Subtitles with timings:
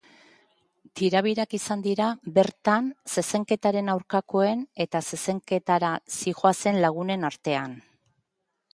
[1.01, 2.07] Tirabirak izan dira
[2.37, 7.83] bertan zezenketen aurkakoen eta zezenketara zihoazen lagunen artean.